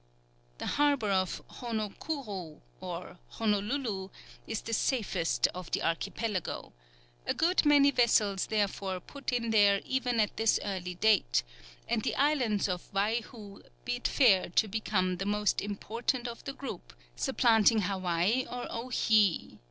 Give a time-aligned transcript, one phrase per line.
[0.57, 4.09] The harbour of Hono kourou or Honolulu
[4.47, 6.73] is the safest of the archipelago;
[7.27, 11.43] a good many vessels therefore put in there even at this early date,
[11.87, 16.93] and the island of Waihou bid fair to become the most important of the group,
[17.15, 19.59] supplanting Hawaii or Owhyee.